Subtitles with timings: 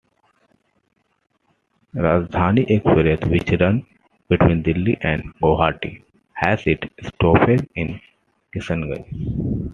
[1.93, 3.83] Rajdhani Express which runs
[4.29, 6.01] between Delhi and Guwahati
[6.33, 8.01] has its stoppage in
[8.51, 9.05] Kishanganj.